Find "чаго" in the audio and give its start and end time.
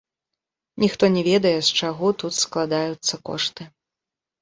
1.81-2.07